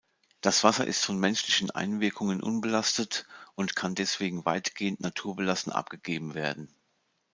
Das 0.41 0.63
Wasser 0.63 0.87
ist 0.87 1.05
von 1.05 1.19
menschlichen 1.19 1.69
Einwirkungen 1.69 2.41
unbelastet 2.41 3.27
und 3.53 3.75
kann 3.75 3.93
deswegen 3.93 4.45
weitgehend 4.45 4.99
naturbelassen 4.99 5.71
abgegeben 5.71 6.33
werden. 6.33 6.73